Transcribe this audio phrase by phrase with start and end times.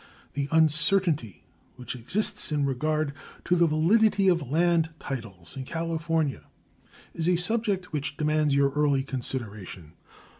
[0.33, 1.43] The uncertainty
[1.75, 3.13] which exists in regard
[3.45, 6.45] to the validity of land titles in California
[7.13, 9.93] is a subject which demands your early consideration.